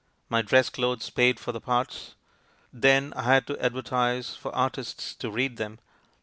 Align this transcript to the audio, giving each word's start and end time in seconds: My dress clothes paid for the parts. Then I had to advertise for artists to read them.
My 0.29 0.41
dress 0.41 0.71
clothes 0.71 1.11
paid 1.11 1.39
for 1.39 1.51
the 1.51 1.61
parts. 1.61 2.15
Then 2.73 3.13
I 3.15 3.21
had 3.21 3.45
to 3.45 3.59
advertise 3.63 4.35
for 4.35 4.49
artists 4.55 5.13
to 5.13 5.29
read 5.29 5.57
them. 5.57 5.77